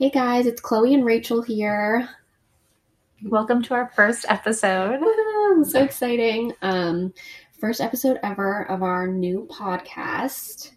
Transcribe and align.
Hey 0.00 0.08
guys, 0.08 0.46
it's 0.46 0.62
Chloe 0.62 0.94
and 0.94 1.04
Rachel 1.04 1.42
here. 1.42 2.08
Welcome 3.22 3.62
to 3.64 3.74
our 3.74 3.90
first 3.94 4.24
episode. 4.30 4.98
So 5.64 5.82
exciting. 5.82 6.54
Um, 6.62 7.12
first 7.60 7.82
episode 7.82 8.18
ever 8.22 8.62
of 8.70 8.82
our 8.82 9.06
new 9.06 9.46
podcast. 9.50 10.70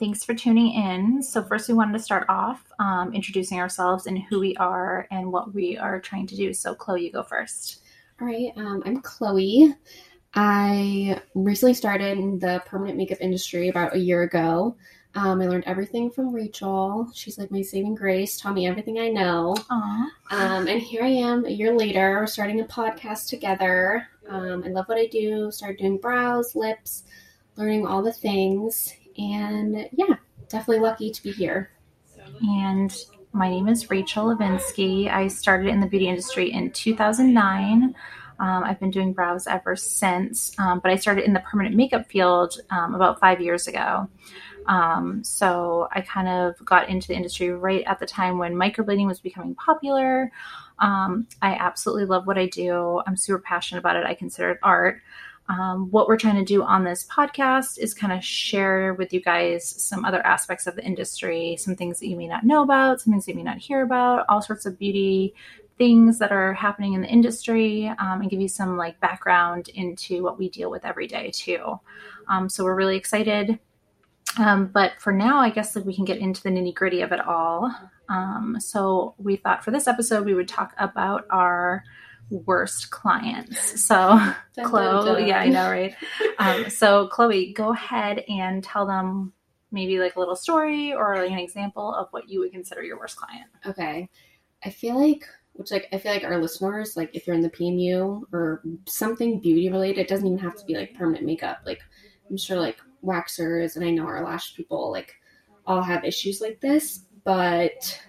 Thanks 0.00 0.24
for 0.24 0.34
tuning 0.34 0.72
in. 0.72 1.22
So, 1.22 1.44
first, 1.44 1.68
we 1.68 1.74
wanted 1.74 1.92
to 1.92 2.02
start 2.02 2.26
off 2.28 2.64
um, 2.80 3.14
introducing 3.14 3.60
ourselves 3.60 4.08
and 4.08 4.20
who 4.24 4.40
we 4.40 4.56
are 4.56 5.06
and 5.12 5.30
what 5.30 5.54
we 5.54 5.78
are 5.78 6.00
trying 6.00 6.26
to 6.26 6.34
do. 6.34 6.52
So, 6.52 6.74
Chloe, 6.74 7.04
you 7.04 7.12
go 7.12 7.22
first. 7.22 7.82
All 8.20 8.26
right, 8.26 8.50
um, 8.56 8.82
I'm 8.84 9.00
Chloe. 9.00 9.76
I 10.34 11.22
recently 11.36 11.74
started 11.74 12.18
in 12.18 12.40
the 12.40 12.60
permanent 12.66 12.98
makeup 12.98 13.18
industry 13.20 13.68
about 13.68 13.94
a 13.94 14.00
year 14.00 14.22
ago. 14.22 14.74
Um, 15.16 15.40
I 15.40 15.46
learned 15.46 15.64
everything 15.66 16.10
from 16.10 16.30
Rachel. 16.30 17.10
She's 17.14 17.38
like 17.38 17.50
my 17.50 17.62
saving 17.62 17.94
grace, 17.94 18.38
taught 18.38 18.52
me 18.52 18.66
everything 18.66 18.98
I 18.98 19.08
know. 19.08 19.56
Aww. 19.70 20.08
Um, 20.30 20.68
and 20.68 20.80
here 20.80 21.02
I 21.02 21.08
am 21.08 21.46
a 21.46 21.50
year 21.50 21.74
later, 21.74 22.18
we're 22.20 22.26
starting 22.26 22.60
a 22.60 22.64
podcast 22.64 23.28
together. 23.28 24.06
Um, 24.28 24.62
I 24.64 24.68
love 24.68 24.86
what 24.88 24.98
I 24.98 25.06
do, 25.06 25.50
started 25.50 25.78
doing 25.78 25.96
brows, 25.96 26.54
lips, 26.54 27.04
learning 27.56 27.86
all 27.86 28.02
the 28.02 28.12
things. 28.12 28.92
And 29.16 29.88
yeah, 29.92 30.16
definitely 30.50 30.80
lucky 30.80 31.10
to 31.10 31.22
be 31.22 31.32
here. 31.32 31.70
And 32.42 32.94
my 33.32 33.48
name 33.48 33.68
is 33.68 33.88
Rachel 33.88 34.26
Levinsky. 34.26 35.10
I 35.10 35.28
started 35.28 35.68
in 35.68 35.80
the 35.80 35.86
beauty 35.86 36.08
industry 36.08 36.52
in 36.52 36.72
2009. 36.72 37.94
Um, 38.38 38.64
I've 38.64 38.78
been 38.78 38.90
doing 38.90 39.14
brows 39.14 39.46
ever 39.46 39.76
since, 39.76 40.52
um, 40.58 40.80
but 40.80 40.92
I 40.92 40.96
started 40.96 41.24
in 41.24 41.32
the 41.32 41.40
permanent 41.40 41.74
makeup 41.74 42.06
field 42.10 42.60
um, 42.68 42.94
about 42.94 43.18
five 43.18 43.40
years 43.40 43.66
ago. 43.66 44.10
Um, 44.66 45.22
so 45.24 45.88
I 45.92 46.00
kind 46.00 46.28
of 46.28 46.64
got 46.64 46.88
into 46.88 47.08
the 47.08 47.14
industry 47.14 47.50
right 47.50 47.84
at 47.86 47.98
the 47.98 48.06
time 48.06 48.38
when 48.38 48.54
microblading 48.54 49.06
was 49.06 49.20
becoming 49.20 49.54
popular. 49.54 50.30
Um, 50.78 51.26
I 51.42 51.54
absolutely 51.54 52.06
love 52.06 52.26
what 52.26 52.38
I 52.38 52.46
do. 52.46 53.02
I'm 53.06 53.16
super 53.16 53.38
passionate 53.38 53.80
about 53.80 53.96
it. 53.96 54.04
I 54.04 54.14
consider 54.14 54.50
it 54.52 54.58
art. 54.62 55.00
Um, 55.48 55.90
what 55.92 56.08
we're 56.08 56.16
trying 56.16 56.36
to 56.36 56.44
do 56.44 56.64
on 56.64 56.82
this 56.82 57.06
podcast 57.06 57.78
is 57.78 57.94
kind 57.94 58.12
of 58.12 58.24
share 58.24 58.94
with 58.94 59.12
you 59.12 59.20
guys 59.20 59.64
some 59.68 60.04
other 60.04 60.24
aspects 60.26 60.66
of 60.66 60.74
the 60.74 60.84
industry, 60.84 61.56
some 61.56 61.76
things 61.76 62.00
that 62.00 62.08
you 62.08 62.16
may 62.16 62.26
not 62.26 62.44
know 62.44 62.62
about, 62.62 63.00
some 63.00 63.12
things 63.12 63.26
that 63.26 63.32
you 63.32 63.36
may 63.36 63.44
not 63.44 63.58
hear 63.58 63.82
about, 63.82 64.26
all 64.28 64.42
sorts 64.42 64.66
of 64.66 64.78
beauty 64.78 65.34
things 65.78 66.18
that 66.18 66.32
are 66.32 66.54
happening 66.54 66.94
in 66.94 67.02
the 67.02 67.08
industry, 67.08 67.86
um, 67.98 68.22
and 68.22 68.30
give 68.30 68.40
you 68.40 68.48
some 68.48 68.76
like 68.76 68.98
background 69.00 69.68
into 69.74 70.22
what 70.22 70.38
we 70.38 70.48
deal 70.48 70.70
with 70.70 70.84
every 70.84 71.06
day 71.06 71.30
too. 71.30 71.78
Um, 72.28 72.48
so 72.48 72.64
we're 72.64 72.74
really 72.74 72.96
excited. 72.96 73.58
Um, 74.38 74.66
but 74.66 74.92
for 74.98 75.12
now, 75.12 75.38
I 75.38 75.50
guess 75.50 75.74
like 75.74 75.84
we 75.84 75.94
can 75.94 76.04
get 76.04 76.18
into 76.18 76.42
the 76.42 76.50
nitty 76.50 76.74
gritty 76.74 77.00
of 77.00 77.12
it 77.12 77.20
all. 77.20 77.72
Um, 78.08 78.56
so 78.60 79.14
we 79.18 79.36
thought 79.36 79.64
for 79.64 79.70
this 79.70 79.86
episode 79.86 80.24
we 80.24 80.34
would 80.34 80.48
talk 80.48 80.74
about 80.78 81.26
our 81.30 81.84
worst 82.30 82.90
clients. 82.90 83.84
So, 83.84 83.94
Dun, 84.56 84.64
Chloe, 84.64 85.04
dun, 85.04 85.14
dun. 85.16 85.26
yeah, 85.26 85.40
I 85.40 85.48
know, 85.48 85.70
right? 85.70 85.94
um, 86.38 86.68
so, 86.70 87.08
Chloe, 87.08 87.52
go 87.52 87.72
ahead 87.72 88.24
and 88.28 88.62
tell 88.62 88.86
them 88.86 89.32
maybe 89.72 89.98
like 89.98 90.16
a 90.16 90.18
little 90.18 90.36
story 90.36 90.92
or 90.92 91.16
like 91.16 91.30
an 91.30 91.38
example 91.38 91.94
of 91.94 92.08
what 92.10 92.28
you 92.28 92.40
would 92.40 92.52
consider 92.52 92.82
your 92.82 92.98
worst 92.98 93.16
client. 93.16 93.46
Okay. 93.66 94.08
I 94.64 94.70
feel 94.70 94.98
like 94.98 95.24
which 95.56 95.70
like 95.70 95.88
I 95.92 95.98
feel 95.98 96.12
like 96.12 96.24
our 96.24 96.40
listeners, 96.40 96.96
like 96.96 97.10
if 97.14 97.26
you're 97.26 97.36
in 97.36 97.42
the 97.42 97.50
PMU 97.50 98.22
or 98.32 98.62
something 98.86 99.40
beauty 99.40 99.68
related, 99.70 100.00
it 100.02 100.08
doesn't 100.08 100.26
even 100.26 100.38
have 100.38 100.56
to 100.56 100.64
be 100.66 100.74
like 100.74 100.94
permanent 100.94 101.24
makeup. 101.24 101.60
Like 101.64 101.80
I'm 102.28 102.36
sure 102.36 102.58
like 102.60 102.76
waxers 103.06 103.76
and 103.76 103.84
I 103.84 103.90
know 103.90 104.06
our 104.06 104.24
lash 104.24 104.54
people 104.54 104.90
like 104.90 105.14
all 105.66 105.82
have 105.82 106.04
issues 106.04 106.40
like 106.40 106.60
this. 106.60 107.04
But 107.24 108.00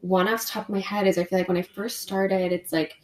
one 0.00 0.28
off 0.28 0.42
the 0.42 0.52
top 0.52 0.68
of 0.68 0.74
my 0.74 0.80
head 0.80 1.06
is 1.06 1.18
I 1.18 1.24
feel 1.24 1.38
like 1.38 1.48
when 1.48 1.56
I 1.56 1.62
first 1.62 2.00
started, 2.00 2.52
it's 2.52 2.72
like 2.72 2.94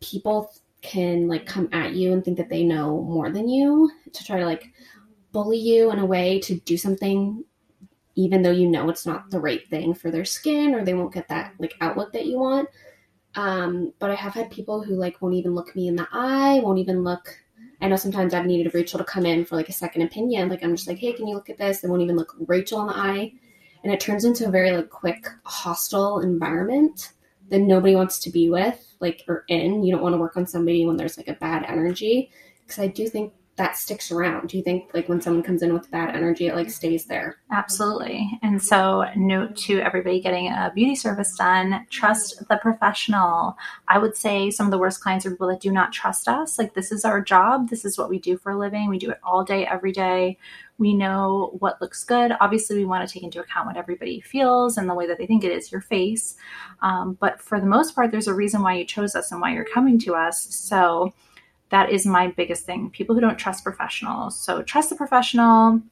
people 0.00 0.52
can 0.80 1.28
like 1.28 1.46
come 1.46 1.68
at 1.72 1.94
you 1.94 2.12
and 2.12 2.24
think 2.24 2.36
that 2.36 2.48
they 2.48 2.64
know 2.64 3.02
more 3.02 3.30
than 3.30 3.48
you 3.48 3.90
to 4.12 4.24
try 4.24 4.38
to 4.38 4.44
like 4.44 4.72
bully 5.30 5.58
you 5.58 5.90
in 5.92 6.00
a 6.00 6.06
way 6.06 6.40
to 6.40 6.58
do 6.60 6.76
something 6.76 7.44
even 8.16 8.42
though 8.42 8.50
you 8.50 8.68
know 8.68 8.90
it's 8.90 9.06
not 9.06 9.30
the 9.30 9.38
right 9.38 9.66
thing 9.68 9.94
for 9.94 10.10
their 10.10 10.24
skin 10.24 10.74
or 10.74 10.84
they 10.84 10.92
won't 10.92 11.14
get 11.14 11.28
that 11.28 11.54
like 11.60 11.74
outlook 11.80 12.12
that 12.12 12.26
you 12.26 12.36
want 12.36 12.68
um, 13.34 13.92
but 13.98 14.10
I 14.10 14.14
have 14.14 14.34
had 14.34 14.50
people 14.50 14.82
who 14.82 14.94
like 14.94 15.22
won't 15.22 15.34
even 15.34 15.54
look 15.54 15.74
me 15.74 15.88
in 15.88 15.96
the 15.96 16.08
eye, 16.12 16.60
won't 16.62 16.78
even 16.78 17.02
look. 17.02 17.38
I 17.82 17.88
know 17.88 17.96
sometimes 17.96 18.32
I've 18.32 18.46
needed 18.46 18.72
Rachel 18.72 18.98
to 18.98 19.04
come 19.04 19.26
in 19.26 19.44
for 19.44 19.56
like 19.56 19.68
a 19.68 19.72
second 19.72 20.02
opinion. 20.02 20.48
Like 20.48 20.62
I'm 20.62 20.76
just 20.76 20.88
like, 20.88 20.98
hey, 20.98 21.12
can 21.12 21.26
you 21.26 21.34
look 21.34 21.50
at 21.50 21.58
this? 21.58 21.80
They 21.80 21.88
won't 21.88 22.02
even 22.02 22.16
look 22.16 22.34
Rachel 22.46 22.80
in 22.80 22.86
the 22.86 22.96
eye, 22.96 23.32
and 23.82 23.92
it 23.92 23.98
turns 24.00 24.24
into 24.24 24.46
a 24.46 24.50
very 24.50 24.70
like 24.70 24.88
quick 24.88 25.26
hostile 25.44 26.20
environment 26.20 27.12
that 27.50 27.58
nobody 27.58 27.96
wants 27.96 28.18
to 28.20 28.30
be 28.30 28.48
with, 28.48 28.94
like 29.00 29.24
or 29.26 29.44
in. 29.48 29.82
You 29.82 29.92
don't 29.92 30.02
want 30.02 30.14
to 30.14 30.20
work 30.20 30.36
on 30.36 30.46
somebody 30.46 30.86
when 30.86 30.96
there's 30.96 31.16
like 31.16 31.28
a 31.28 31.34
bad 31.34 31.64
energy, 31.68 32.30
because 32.60 32.78
I 32.78 32.86
do 32.86 33.08
think 33.08 33.32
that 33.56 33.76
sticks 33.76 34.10
around. 34.10 34.48
Do 34.48 34.56
you 34.56 34.62
think 34.62 34.90
like 34.94 35.08
when 35.10 35.20
someone 35.20 35.42
comes 35.42 35.62
in 35.62 35.74
with 35.74 35.90
bad 35.90 36.16
energy, 36.16 36.46
it 36.46 36.54
like 36.54 36.70
stays 36.70 37.04
there? 37.04 37.36
Absolutely. 37.50 38.30
And 38.42 38.62
so, 38.62 39.04
note 39.14 39.56
to 39.58 39.78
everybody 39.80 40.20
getting 40.20 40.48
a 40.48 40.72
beauty 40.74 40.96
service 40.96 41.36
done 41.36 41.86
trust 41.90 42.48
the 42.48 42.56
professional. 42.56 43.56
I 43.88 43.98
would 43.98 44.16
say 44.16 44.50
some 44.50 44.66
of 44.66 44.70
the 44.70 44.78
worst 44.78 45.02
clients 45.02 45.26
are 45.26 45.30
people 45.30 45.48
that 45.48 45.60
do 45.60 45.70
not 45.70 45.92
trust 45.92 46.28
us. 46.28 46.58
Like, 46.58 46.72
this 46.72 46.90
is 46.90 47.04
our 47.04 47.20
job, 47.20 47.68
this 47.68 47.84
is 47.84 47.98
what 47.98 48.08
we 48.08 48.18
do 48.18 48.38
for 48.38 48.52
a 48.52 48.58
living. 48.58 48.88
We 48.88 48.98
do 48.98 49.10
it 49.10 49.20
all 49.22 49.44
day, 49.44 49.66
every 49.66 49.92
day. 49.92 50.38
We 50.78 50.94
know 50.94 51.54
what 51.58 51.80
looks 51.80 52.04
good. 52.04 52.32
Obviously, 52.40 52.76
we 52.76 52.86
want 52.86 53.06
to 53.06 53.12
take 53.12 53.22
into 53.22 53.40
account 53.40 53.66
what 53.66 53.76
everybody 53.76 54.20
feels 54.20 54.78
and 54.78 54.88
the 54.88 54.94
way 54.94 55.06
that 55.06 55.18
they 55.18 55.26
think 55.26 55.44
it 55.44 55.52
is 55.52 55.70
your 55.70 55.82
face. 55.82 56.36
Um, 56.80 57.18
but 57.20 57.40
for 57.40 57.60
the 57.60 57.66
most 57.66 57.94
part, 57.94 58.10
there's 58.10 58.28
a 58.28 58.34
reason 58.34 58.62
why 58.62 58.74
you 58.76 58.84
chose 58.86 59.14
us 59.14 59.30
and 59.30 59.42
why 59.42 59.52
you're 59.52 59.66
coming 59.66 59.98
to 60.00 60.14
us. 60.14 60.42
So, 60.42 61.12
that 61.72 61.90
is 61.90 62.06
my 62.06 62.28
biggest 62.28 62.64
thing. 62.64 62.90
People 62.90 63.14
who 63.14 63.20
don't 63.20 63.38
trust 63.38 63.64
professionals. 63.64 64.38
So 64.38 64.62
trust 64.62 64.90
the 64.90 64.94
professional. 64.96 65.82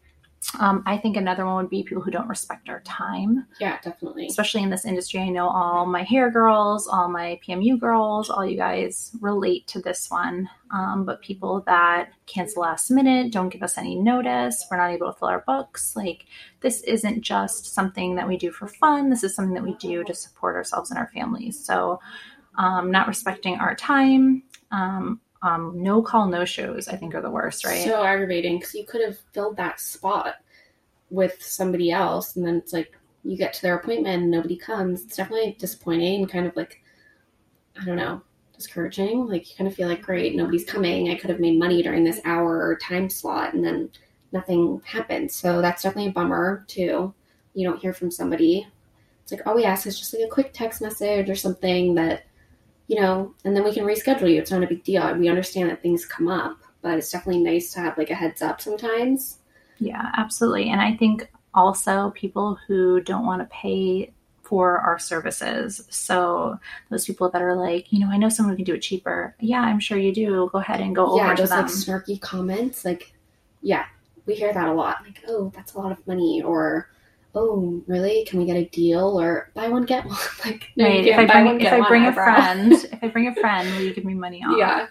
Um, 0.59 0.83
I 0.87 0.97
think 0.97 1.19
another 1.19 1.45
one 1.45 1.57
would 1.57 1.69
be 1.69 1.83
people 1.83 2.03
who 2.03 2.11
don't 2.11 2.29
respect 2.29 2.71
our 2.71 2.81
time, 2.81 3.47
Yeah, 3.61 3.79
definitely. 3.83 4.27
especially 4.27 4.63
in 4.63 4.71
this 4.71 4.87
industry. 4.87 5.21
I 5.21 5.29
know 5.29 5.49
all 5.49 5.85
my 5.85 6.03
hair 6.03 6.31
girls, 6.31 6.87
all 6.87 7.09
my 7.11 7.39
PMU 7.47 7.79
girls, 7.79 8.31
all 8.31 8.47
you 8.47 8.57
guys 8.57 9.11
relate 9.21 9.67
to 9.69 9.83
this 9.83 10.11
one. 10.11 10.49
Um, 10.71 11.05
but 11.05 11.21
people 11.21 11.63
that 11.67 12.13
cancel 12.27 12.63
last 12.63 12.91
minute, 12.91 13.33
don't 13.33 13.51
give 13.51 13.63
us 13.63 13.77
any 13.77 13.97
notice, 13.97 14.65
we're 14.71 14.79
not 14.79 14.93
able 14.93 15.13
to 15.13 15.19
fill 15.19 15.29
our 15.29 15.45
books. 15.47 15.95
Like, 15.95 16.25
this 16.61 16.81
isn't 16.85 17.21
just 17.21 17.75
something 17.75 18.15
that 18.15 18.27
we 18.27 18.39
do 18.39 18.51
for 18.51 18.67
fun. 18.67 19.11
This 19.11 19.25
is 19.25 19.35
something 19.35 19.55
that 19.55 19.63
we 19.65 19.75
do 19.75 20.05
to 20.05 20.15
support 20.15 20.57
ourselves 20.57 20.91
and 20.91 20.99
our 20.99 21.11
families. 21.13 21.63
So, 21.63 22.01
um, 22.57 22.91
not 22.91 23.09
respecting 23.09 23.57
our 23.57 23.75
time, 23.75 24.43
um, 24.71 25.21
um, 25.43 25.73
no 25.83 26.03
call, 26.03 26.27
no 26.27 26.45
shows, 26.45 26.89
I 26.89 26.97
think 26.97 27.15
are 27.15 27.23
the 27.23 27.31
worst, 27.31 27.65
right? 27.65 27.85
So 27.85 28.03
aggravating 28.05 28.59
because 28.59 28.75
you 28.75 28.85
could 28.85 29.01
have 29.03 29.19
filled 29.33 29.57
that 29.57 29.81
spot 29.81 30.37
with 31.11 31.43
somebody 31.43 31.91
else, 31.91 32.37
and 32.37 32.47
then 32.47 32.57
it's 32.57 32.73
like 32.73 32.97
you 33.25 33.37
get 33.37 33.53
to 33.55 33.63
their 33.63 33.79
appointment 33.79 34.23
and 34.23 34.31
nobody 34.31 34.57
comes. 34.57 35.03
It's 35.03 35.17
definitely 35.17 35.57
disappointing 35.59 36.23
and 36.23 36.31
kind 36.31 36.47
of 36.47 36.57
like 36.57 36.83
I 37.81 37.85
don't 37.85 37.97
know, 37.97 38.21
discouraging. 38.55 39.27
Like 39.27 39.49
you 39.51 39.57
kind 39.57 39.69
of 39.69 39.75
feel 39.75 39.89
like 39.89 40.03
great, 40.03 40.37
nobody's 40.37 40.65
coming. 40.65 41.11
I 41.11 41.15
could 41.17 41.31
have 41.31 41.41
made 41.41 41.59
money 41.59 41.83
during 41.83 42.05
this 42.05 42.21
hour 42.25 42.67
or 42.67 42.77
time 42.77 43.09
slot, 43.09 43.55
and 43.55 43.65
then 43.65 43.91
nothing 44.33 44.83
happened. 44.85 45.31
So 45.31 45.63
that's 45.63 45.83
definitely 45.83 46.11
a 46.11 46.15
bummer 46.15 46.65
too. 46.69 47.15
You 47.55 47.69
don't 47.69 47.81
hear 47.81 47.95
from 47.95 48.11
somebody. 48.11 48.67
It's 49.23 49.33
like 49.33 49.47
all 49.47 49.55
we 49.55 49.65
ask 49.65 49.87
is 49.87 49.99
just 49.99 50.13
like 50.13 50.25
a 50.25 50.29
quick 50.29 50.53
text 50.53 50.83
message 50.83 51.31
or 51.31 51.35
something 51.35 51.95
that 51.95 52.25
you 52.91 53.01
know, 53.01 53.33
and 53.45 53.55
then 53.55 53.63
we 53.63 53.73
can 53.73 53.85
reschedule 53.85 54.29
you. 54.29 54.41
It's 54.41 54.51
not 54.51 54.65
a 54.65 54.67
big 54.67 54.83
deal. 54.83 55.15
We 55.15 55.29
understand 55.29 55.71
that 55.71 55.81
things 55.81 56.05
come 56.05 56.27
up, 56.27 56.59
but 56.83 56.99
it's 56.99 57.13
definitely 57.13 57.41
nice 57.41 57.73
to 57.75 57.79
have 57.79 57.97
like 57.97 58.11
a 58.11 58.17
heads 58.17 58.43
up 58.43 58.61
sometimes. 58.61 59.39
Yeah, 59.79 60.11
absolutely. 60.17 60.71
And 60.71 60.81
I 60.81 60.97
think 60.97 61.31
also 61.55 62.11
people 62.17 62.59
who 62.67 63.01
don't 63.01 63.25
want 63.25 63.43
to 63.43 63.55
pay 63.55 64.13
for 64.43 64.79
our 64.79 64.99
services. 64.99 65.87
So 65.89 66.59
those 66.89 67.05
people 67.05 67.31
that 67.31 67.41
are 67.41 67.55
like, 67.55 67.93
you 67.93 68.01
know, 68.01 68.09
I 68.11 68.17
know 68.17 68.29
someone 68.29 68.55
who 68.55 68.57
can 68.57 68.65
do 68.65 68.75
it 68.75 68.83
cheaper. 68.83 69.37
Yeah, 69.39 69.61
I'm 69.61 69.79
sure 69.79 69.97
you 69.97 70.13
do. 70.13 70.51
Go 70.51 70.59
ahead 70.59 70.81
and 70.81 70.93
go 70.93 71.17
yeah, 71.17 71.27
over 71.27 71.37
to 71.37 71.43
those 71.43 71.51
them. 71.51 71.63
like 71.63 71.71
snarky 71.71 72.21
comments, 72.21 72.85
like, 72.85 73.13
yeah, 73.63 73.85
we 74.27 74.35
hear 74.35 74.53
that 74.53 74.67
a 74.67 74.73
lot. 74.73 75.05
Like, 75.05 75.23
oh, 75.29 75.53
that's 75.55 75.75
a 75.75 75.79
lot 75.79 75.93
of 75.93 76.05
money, 76.09 76.43
or 76.43 76.91
oh, 77.35 77.83
really? 77.87 78.25
Can 78.25 78.39
we 78.39 78.47
get 78.47 78.57
a 78.57 78.65
deal? 78.67 79.21
Or 79.21 79.51
buy 79.55 79.69
one 79.69 79.85
get 79.85 80.05
one? 80.07 80.17
like, 80.45 80.69
no, 80.77 80.85
right. 80.85 81.07
If 81.07 81.19
I 81.19 81.27
bring 81.27 81.45
one, 81.47 81.61
if 81.61 81.73
I 81.73 81.89
bring 81.89 82.05
a 82.07 82.13
friend, 82.13 82.73
if 82.73 82.99
I 83.03 83.09
bring 83.09 83.29
a 83.29 83.35
friend, 83.35 83.69
will 83.75 83.83
you 83.83 83.95
give 83.95 84.05
me 84.05 84.15
money 84.15 84.43
off? 84.45 84.57
yeah, 84.59 84.87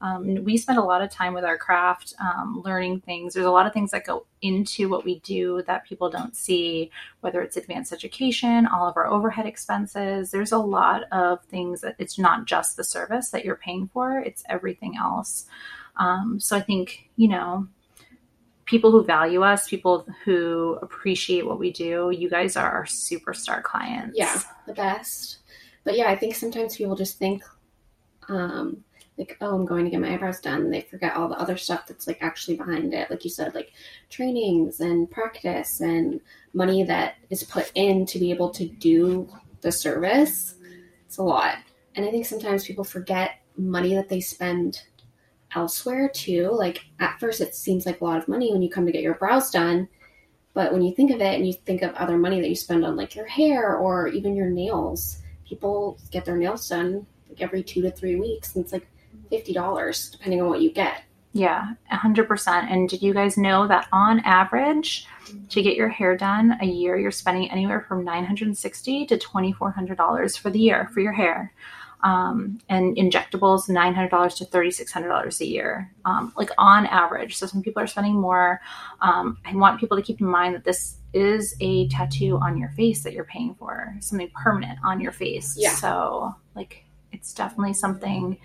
Um, 0.00 0.44
we 0.44 0.56
spend 0.56 0.78
a 0.78 0.82
lot 0.82 1.02
of 1.02 1.10
time 1.10 1.34
with 1.34 1.44
our 1.44 1.56
craft, 1.58 2.14
um, 2.20 2.62
learning 2.64 3.00
things. 3.00 3.34
There's 3.34 3.46
a 3.46 3.50
lot 3.50 3.66
of 3.66 3.72
things 3.72 3.90
that 3.92 4.04
go 4.04 4.26
into 4.42 4.88
what 4.88 5.04
we 5.04 5.20
do 5.20 5.62
that 5.66 5.86
people 5.86 6.10
don't 6.10 6.36
see, 6.36 6.90
whether 7.20 7.40
it's 7.42 7.56
advanced 7.56 7.92
education, 7.92 8.66
all 8.66 8.88
of 8.88 8.96
our 8.96 9.06
overhead 9.06 9.46
expenses. 9.46 10.30
There's 10.30 10.52
a 10.52 10.58
lot 10.58 11.04
of 11.12 11.42
things 11.44 11.80
that 11.82 11.96
it's 11.98 12.18
not 12.18 12.46
just 12.46 12.76
the 12.76 12.84
service 12.84 13.30
that 13.30 13.44
you're 13.44 13.56
paying 13.56 13.88
for, 13.88 14.18
it's 14.18 14.44
everything 14.48 14.96
else. 14.96 15.46
Um, 15.96 16.40
so 16.40 16.56
I 16.56 16.60
think, 16.60 17.08
you 17.16 17.28
know, 17.28 17.68
people 18.74 18.90
who 18.90 19.04
value 19.04 19.42
us, 19.44 19.68
people 19.68 20.04
who 20.24 20.76
appreciate 20.82 21.46
what 21.46 21.60
we 21.60 21.70
do, 21.70 22.10
you 22.10 22.28
guys 22.28 22.56
are 22.56 22.68
our 22.68 22.84
superstar 22.84 23.62
clients. 23.62 24.18
Yeah, 24.18 24.40
the 24.66 24.72
best. 24.72 25.38
But 25.84 25.96
yeah, 25.96 26.08
I 26.08 26.16
think 26.16 26.34
sometimes 26.34 26.76
people 26.76 26.96
just 26.96 27.16
think, 27.16 27.44
um, 28.28 28.82
like, 29.16 29.36
oh, 29.40 29.54
I'm 29.54 29.64
going 29.64 29.84
to 29.84 29.92
get 29.92 30.00
my 30.00 30.12
eyebrows 30.12 30.40
done. 30.40 30.62
And 30.62 30.74
they 30.74 30.80
forget 30.80 31.14
all 31.14 31.28
the 31.28 31.38
other 31.38 31.56
stuff 31.56 31.86
that's 31.86 32.08
like 32.08 32.18
actually 32.20 32.56
behind 32.56 32.92
it. 32.94 33.08
Like 33.12 33.22
you 33.22 33.30
said, 33.30 33.54
like 33.54 33.70
trainings 34.10 34.80
and 34.80 35.08
practice 35.08 35.80
and 35.80 36.20
money 36.52 36.82
that 36.82 37.14
is 37.30 37.44
put 37.44 37.70
in 37.76 38.06
to 38.06 38.18
be 38.18 38.32
able 38.32 38.50
to 38.50 38.66
do 38.66 39.28
the 39.60 39.70
service. 39.70 40.56
It's 41.06 41.18
a 41.18 41.22
lot. 41.22 41.58
And 41.94 42.04
I 42.04 42.10
think 42.10 42.26
sometimes 42.26 42.66
people 42.66 42.82
forget 42.82 43.38
money 43.56 43.94
that 43.94 44.08
they 44.08 44.20
spend 44.20 44.82
elsewhere 45.54 46.08
too. 46.08 46.50
Like 46.50 46.84
at 47.00 47.18
first, 47.20 47.40
it 47.40 47.54
seems 47.54 47.86
like 47.86 48.00
a 48.00 48.04
lot 48.04 48.18
of 48.18 48.28
money 48.28 48.52
when 48.52 48.62
you 48.62 48.70
come 48.70 48.86
to 48.86 48.92
get 48.92 49.02
your 49.02 49.14
brows 49.14 49.50
done. 49.50 49.88
But 50.52 50.72
when 50.72 50.82
you 50.82 50.94
think 50.94 51.10
of 51.10 51.20
it 51.20 51.34
and 51.34 51.46
you 51.46 51.52
think 51.52 51.82
of 51.82 51.94
other 51.94 52.16
money 52.16 52.40
that 52.40 52.48
you 52.48 52.54
spend 52.54 52.84
on 52.84 52.96
like 52.96 53.16
your 53.16 53.26
hair 53.26 53.76
or 53.76 54.06
even 54.08 54.36
your 54.36 54.48
nails, 54.48 55.20
people 55.46 55.98
get 56.10 56.24
their 56.24 56.36
nails 56.36 56.68
done 56.68 57.06
like 57.28 57.42
every 57.42 57.62
two 57.62 57.82
to 57.82 57.90
three 57.90 58.16
weeks. 58.16 58.54
And 58.54 58.64
it's 58.64 58.72
like 58.72 58.86
$50 59.32 60.12
depending 60.12 60.40
on 60.40 60.48
what 60.48 60.60
you 60.60 60.70
get. 60.70 61.02
Yeah, 61.32 61.72
100%. 61.92 62.48
And 62.70 62.88
did 62.88 63.02
you 63.02 63.12
guys 63.12 63.36
know 63.36 63.66
that 63.66 63.88
on 63.92 64.20
average, 64.20 65.08
to 65.48 65.62
get 65.62 65.74
your 65.74 65.88
hair 65.88 66.16
done 66.16 66.56
a 66.60 66.66
year, 66.66 66.96
you're 66.96 67.10
spending 67.10 67.50
anywhere 67.50 67.84
from 67.88 68.04
960 68.04 69.06
to 69.06 69.18
$2,400 69.18 70.38
for 70.38 70.50
the 70.50 70.60
year 70.60 70.88
for 70.94 71.00
your 71.00 71.12
hair? 71.12 71.52
Um, 72.04 72.58
and 72.68 72.94
injectables 72.96 73.66
$900 73.68 74.36
to 74.36 74.44
$3,600 74.44 75.40
a 75.40 75.46
year, 75.46 75.90
um, 76.04 76.34
like 76.36 76.50
on 76.58 76.84
average. 76.84 77.36
So 77.38 77.46
some 77.46 77.62
people 77.62 77.82
are 77.82 77.86
spending 77.86 78.20
more. 78.20 78.60
Um, 79.00 79.38
I 79.46 79.56
want 79.56 79.80
people 79.80 79.96
to 79.96 80.02
keep 80.02 80.20
in 80.20 80.26
mind 80.26 80.54
that 80.54 80.64
this 80.64 80.98
is 81.14 81.56
a 81.60 81.88
tattoo 81.88 82.38
on 82.42 82.58
your 82.58 82.68
face 82.70 83.02
that 83.04 83.14
you're 83.14 83.24
paying 83.24 83.54
for, 83.54 83.96
something 84.00 84.30
permanent 84.34 84.78
on 84.84 85.00
your 85.00 85.12
face. 85.12 85.56
Yeah. 85.58 85.70
So, 85.70 86.34
like, 86.54 86.84
it's 87.12 87.32
definitely 87.32 87.72
something 87.72 88.36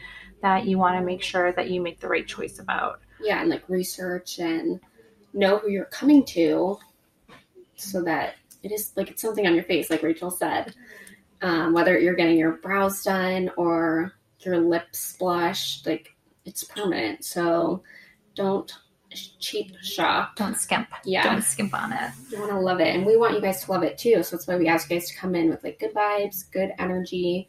that 0.41 0.65
you 0.65 0.77
want 0.77 0.97
to 0.97 1.05
make 1.05 1.21
sure 1.21 1.51
that 1.51 1.69
you 1.69 1.81
make 1.81 1.99
the 1.99 2.07
right 2.07 2.27
choice 2.27 2.59
about. 2.59 3.01
Yeah, 3.21 3.41
and 3.41 3.49
like 3.49 3.67
research 3.67 4.39
and 4.39 4.79
know 5.33 5.57
who 5.57 5.69
you're 5.69 5.85
coming 5.85 6.23
to 6.27 6.77
so 7.75 8.01
that 8.03 8.35
it 8.63 8.71
is 8.71 8.91
like 8.95 9.09
it's 9.09 9.21
something 9.21 9.47
on 9.47 9.55
your 9.55 9.63
face, 9.63 9.89
like 9.89 10.03
Rachel 10.03 10.31
said. 10.31 10.73
Um, 11.41 11.73
whether 11.73 11.97
you're 11.97 12.15
getting 12.15 12.37
your 12.37 12.53
brows 12.53 13.03
done 13.03 13.49
or 13.55 14.13
your 14.39 14.57
lips 14.57 15.15
blushed, 15.17 15.87
like 15.87 16.15
it's 16.45 16.63
permanent. 16.63 17.23
So 17.23 17.83
don't 18.35 18.71
cheap 19.39 19.75
shop. 19.81 20.35
Don't 20.35 20.57
skimp. 20.57 20.89
Yeah. 21.03 21.23
Don't 21.23 21.43
skimp 21.43 21.73
on 21.73 21.93
it. 21.93 22.11
You 22.29 22.39
want 22.39 22.51
to 22.51 22.59
love 22.59 22.79
it. 22.79 22.95
And 22.95 23.05
we 23.05 23.17
want 23.17 23.33
you 23.33 23.41
guys 23.41 23.63
to 23.63 23.71
love 23.71 23.83
it 23.83 23.97
too. 23.97 24.21
So 24.23 24.35
that's 24.35 24.47
why 24.47 24.57
we 24.57 24.67
ask 24.67 24.89
you 24.89 24.97
guys 24.97 25.09
to 25.09 25.17
come 25.17 25.35
in 25.35 25.49
with 25.49 25.63
like 25.63 25.79
good 25.79 25.93
vibes, 25.93 26.49
good 26.51 26.71
energy, 26.77 27.47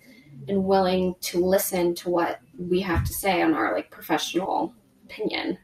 and 0.49 0.65
willing 0.65 1.15
to 1.21 1.45
listen 1.45 1.95
to 1.97 2.09
what 2.09 2.41
we 2.59 2.81
have 2.81 3.05
to 3.05 3.13
say 3.13 3.43
on 3.43 3.55
our 3.55 3.75
like 3.75 3.91
professional 3.91 4.75
opinion. 5.05 5.59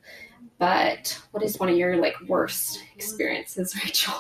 But 0.59 1.21
what 1.33 1.43
is 1.43 1.59
one 1.59 1.69
of 1.69 1.77
your 1.77 1.97
like 1.97 2.15
worst 2.29 2.83
experiences, 2.95 3.75
Rachel? 3.85 4.15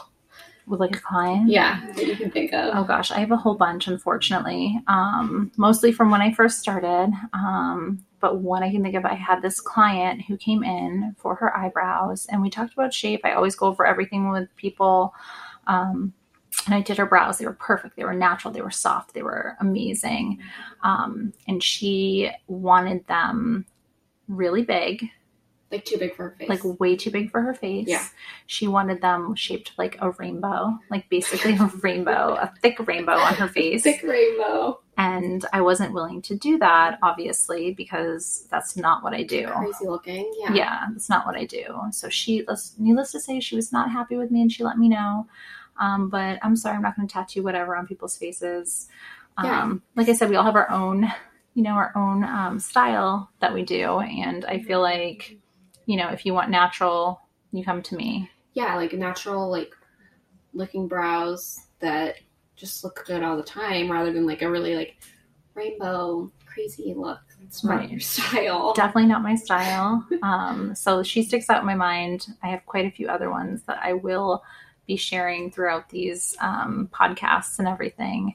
With 0.67 0.81
like 0.81 0.97
a 0.97 1.01
client? 1.01 1.49
Yeah, 1.49 1.81
that 1.95 2.07
you 2.07 2.17
can 2.17 2.31
think 2.31 2.53
of. 2.53 2.75
Oh 2.75 2.83
gosh, 2.83 3.13
I 3.13 3.21
have 3.21 3.31
a 3.31 3.37
whole 3.37 3.55
bunch, 3.55 3.87
unfortunately. 3.87 4.81
Um, 4.89 5.53
mostly 5.57 5.93
from 5.93 6.11
when 6.11 6.21
I 6.21 6.33
first 6.33 6.59
started. 6.59 7.13
Um, 7.33 8.05
but 8.19 8.39
one 8.39 8.65
I 8.65 8.73
can 8.73 8.83
think 8.83 8.97
of, 8.97 9.05
I 9.05 9.15
had 9.15 9.43
this 9.43 9.61
client 9.61 10.23
who 10.23 10.37
came 10.37 10.65
in 10.65 11.15
for 11.19 11.37
her 11.37 11.57
eyebrows, 11.57 12.27
and 12.33 12.43
we 12.43 12.51
talked 12.51 12.73
about 12.73 12.93
shape. 12.93 13.21
I 13.25 13.35
always 13.35 13.55
go 13.55 13.67
over 13.67 13.87
everything 13.87 14.31
with 14.31 14.49
people. 14.57 15.15
Um, 15.69 16.13
and 16.65 16.75
I 16.75 16.81
did 16.81 16.99
her 16.99 17.07
brows. 17.07 17.39
They 17.39 17.47
were 17.47 17.53
perfect. 17.53 17.97
They 17.97 18.05
were 18.05 18.15
natural. 18.15 18.53
They 18.53 18.63
were 18.63 18.71
soft. 18.71 19.15
They 19.15 19.23
were 19.23 19.57
amazing. 19.61 20.39
Um, 20.83 21.33
and 21.47 21.63
she 21.63 22.31
wanted 22.49 23.07
them 23.07 23.67
really 24.27 24.63
big, 24.63 25.09
like 25.71 25.85
too 25.85 25.99
big 25.99 26.15
for 26.15 26.31
her 26.31 26.37
face. 26.39 26.49
like 26.49 26.81
way 26.81 26.97
too 26.97 27.11
big 27.11 27.31
for 27.31 27.41
her 27.41 27.55
face. 27.55 27.89
Yeah. 27.89 28.05
She 28.47 28.69
wanted 28.69 29.01
them 29.01 29.35
shaped 29.35 29.73
like 29.77 29.97
a 30.01 30.11
rainbow, 30.13 30.79
like 30.91 31.09
basically 31.09 31.55
a 31.57 31.67
rainbow, 31.83 32.35
a 32.35 32.53
thick 32.63 32.79
rainbow 32.87 33.15
on 33.15 33.35
her 33.35 33.49
face. 33.49 33.83
thick 33.83 34.03
rainbow. 34.03 34.81
And 34.99 35.45
I 35.53 35.61
wasn't 35.61 35.93
willing 35.93 36.23
to 36.23 36.37
do 36.37 36.59
that, 36.59 36.99
obviously, 37.03 37.75
because 37.75 38.47
that's 38.51 38.77
not 38.77 39.03
what 39.03 39.13
I 39.13 39.25
do. 39.25 39.47
Crazy 39.49 39.87
looking. 39.87 40.33
Yeah. 40.39 40.55
Yeah, 40.55 40.81
that's 40.91 41.11
not 41.11 41.27
what 41.27 41.37
I 41.37 41.45
do. 41.45 41.65
So 41.91 42.09
she, 42.09 42.47
needless 42.79 43.13
to 43.13 43.21
say, 43.21 43.41
she 43.41 43.57
was 43.57 43.73
not 43.73 43.91
happy 43.91 44.17
with 44.17 44.31
me, 44.31 44.41
and 44.41 44.51
she 44.51 44.65
let 44.65 44.79
me 44.79 44.89
know. 44.89 45.27
Um, 45.79 46.09
but 46.09 46.39
I'm 46.43 46.57
sorry, 46.57 46.77
I'm 46.77 46.83
not 46.83 46.97
going 46.97 47.07
to 47.07 47.13
tattoo 47.13 47.43
whatever 47.43 47.77
on 47.77 47.87
people's 47.87 48.17
faces. 48.17 48.89
Yeah. 49.43 49.65
Um, 49.65 49.83
like 49.97 50.09
I 50.09 50.15
said, 50.15 50.31
we 50.31 50.37
all 50.37 50.45
have 50.45 50.57
our 50.57 50.71
own, 50.71 51.13
you 51.53 51.63
know, 51.63 51.73
our 51.73 51.93
own 51.95 52.25
um, 52.25 52.59
style 52.59 53.29
that 53.41 53.53
we 53.53 53.65
do, 53.65 53.99
and 54.01 54.47
I 54.47 54.61
feel 54.61 54.81
like, 54.81 55.37
you 55.87 55.97
know, 55.97 56.09
if 56.11 56.27
you 56.27 56.35
want 56.35 56.51
natural, 56.51 57.21
you 57.53 57.65
come 57.65 57.83
to 57.83 57.97
me. 57.97 58.31
Yeah, 58.53 58.75
like 58.77 58.93
natural, 58.93 59.51
like 59.51 59.73
looking 60.53 60.89
brows 60.89 61.61
that 61.81 62.17
just 62.57 62.83
look 62.85 63.05
good 63.07 63.23
all 63.23 63.37
the 63.37 63.43
time 63.43 63.91
rather 63.91 64.13
than 64.13 64.27
like 64.27 64.43
a 64.43 64.51
really 64.51 64.75
like 64.75 64.97
rainbow 65.55 66.31
crazy 66.47 66.95
look. 66.97 67.21
It's 67.43 67.63
not 67.63 67.77
Right. 67.81 67.91
your 67.91 68.01
style. 68.15 68.73
Definitely 68.75 69.07
not 69.07 69.23
my 69.23 69.35
style. 69.35 70.07
Um, 70.23 70.75
so 70.75 71.03
she 71.03 71.23
sticks 71.23 71.51
out 71.51 71.61
in 71.61 71.67
my 71.67 71.75
mind. 71.75 72.27
I 72.43 72.49
have 72.49 72.65
quite 72.67 72.87
a 72.87 72.91
few 72.91 73.09
other 73.09 73.31
ones 73.31 73.63
that 73.67 73.79
I 73.83 73.93
will 73.93 74.43
be 74.87 74.97
sharing 74.97 75.51
throughout 75.51 75.89
these 75.91 76.35
um, 76.41 76.89
podcasts 76.93 77.59
and 77.59 77.69
everything. 77.69 78.35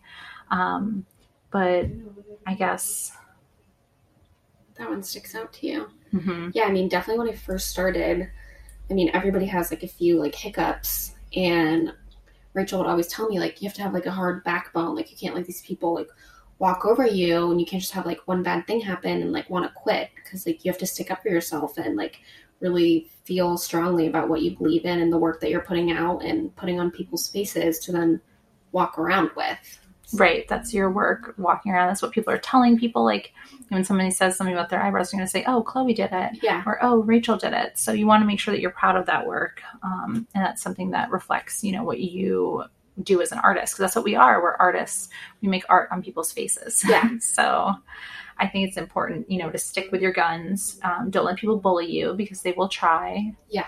Um, 0.51 1.05
but 1.49 1.87
I 2.45 2.53
guess, 2.53 3.11
That 4.77 4.89
one 4.89 5.01
sticks 5.03 5.33
out 5.35 5.51
to 5.53 5.67
you. 5.67 5.89
Mhm. 6.13 6.51
Yeah, 6.53 6.63
I 6.65 6.71
mean, 6.71 6.87
definitely 6.89 7.19
when 7.25 7.33
I 7.33 7.37
first 7.37 7.69
started, 7.69 8.29
I 8.89 8.93
mean, 8.93 9.09
everybody 9.13 9.45
has 9.47 9.71
like 9.71 9.83
a 9.83 9.87
few 9.87 10.19
like 10.19 10.35
hiccups, 10.35 11.15
and 11.35 11.93
Rachel 12.53 12.79
would 12.79 12.87
always 12.87 13.07
tell 13.07 13.29
me 13.29 13.39
like 13.39 13.61
you 13.61 13.67
have 13.69 13.75
to 13.75 13.81
have 13.81 13.93
like 13.93 14.05
a 14.05 14.11
hard 14.11 14.43
backbone. 14.43 14.95
Like 14.95 15.11
you 15.11 15.17
can't 15.17 15.35
let 15.35 15.45
these 15.45 15.61
people 15.61 15.93
like 15.95 16.09
walk 16.59 16.85
over 16.85 17.05
you, 17.05 17.51
and 17.51 17.59
you 17.59 17.65
can't 17.65 17.81
just 17.81 17.93
have 17.93 18.05
like 18.05 18.19
one 18.27 18.43
bad 18.43 18.67
thing 18.67 18.81
happen 18.81 19.21
and 19.21 19.31
like 19.31 19.49
want 19.49 19.65
to 19.65 19.73
quit 19.73 20.09
because 20.15 20.45
like 20.45 20.63
you 20.65 20.71
have 20.71 20.79
to 20.79 20.87
stick 20.87 21.11
up 21.11 21.21
for 21.21 21.29
yourself 21.29 21.77
and 21.77 21.95
like 21.95 22.21
really 22.59 23.09
feel 23.23 23.57
strongly 23.57 24.07
about 24.07 24.29
what 24.29 24.41
you 24.41 24.55
believe 24.55 24.85
in 24.85 24.99
and 24.99 25.11
the 25.11 25.17
work 25.17 25.41
that 25.41 25.49
you're 25.49 25.61
putting 25.61 25.91
out 25.91 26.23
and 26.23 26.55
putting 26.55 26.79
on 26.79 26.91
people's 26.91 27.27
faces 27.27 27.79
to 27.79 27.91
then 27.91 28.21
walk 28.71 28.97
around 28.99 29.31
with. 29.35 29.80
Right, 30.13 30.47
that's 30.47 30.73
your 30.73 30.89
work 30.91 31.33
walking 31.37 31.71
around. 31.71 31.87
That's 31.87 32.01
what 32.01 32.11
people 32.11 32.33
are 32.33 32.37
telling 32.37 32.77
people. 32.77 33.03
Like 33.03 33.33
when 33.69 33.83
somebody 33.83 34.11
says 34.11 34.35
something 34.35 34.53
about 34.53 34.69
their 34.69 34.81
eyebrows, 34.81 35.11
they're 35.11 35.17
going 35.19 35.27
to 35.27 35.31
say, 35.31 35.43
oh, 35.47 35.61
Chloe 35.63 35.93
did 35.93 36.09
it. 36.11 36.39
Yeah, 36.41 36.63
or 36.65 36.81
oh 36.83 36.97
rachel 37.03 37.37
did 37.37 37.53
it 37.53 37.77
so 37.77 37.91
you 37.91 38.07
want 38.07 38.21
to 38.21 38.25
make 38.27 38.39
sure 38.39 38.53
that 38.53 38.61
you're 38.61 38.71
proud 38.71 38.95
of 38.95 39.05
that 39.05 39.25
work 39.25 39.61
um, 39.83 40.27
and 40.33 40.43
that's 40.43 40.61
something 40.61 40.91
that 40.91 41.11
reflects 41.11 41.63
you 41.63 41.71
know 41.71 41.83
what 41.83 41.99
you 41.99 42.63
do 43.03 43.21
as 43.21 43.31
an 43.31 43.39
artist 43.39 43.73
because 43.73 43.83
that's 43.83 43.95
what 43.95 44.05
we 44.05 44.15
are 44.15 44.41
we're 44.41 44.55
artists 44.55 45.09
we 45.41 45.47
make 45.47 45.63
art 45.69 45.89
on 45.91 46.01
people's 46.01 46.31
faces 46.31 46.83
Yeah. 46.87 47.09
so 47.19 47.73
i 48.37 48.47
think 48.47 48.67
it's 48.67 48.77
important 48.77 49.29
you 49.29 49.39
know 49.39 49.49
to 49.49 49.57
stick 49.57 49.91
with 49.91 50.01
your 50.01 50.11
guns 50.13 50.79
um, 50.83 51.09
don't 51.09 51.25
let 51.25 51.37
people 51.37 51.57
bully 51.57 51.89
you 51.91 52.13
because 52.13 52.41
they 52.41 52.51
will 52.53 52.69
try 52.69 53.33
yeah, 53.49 53.67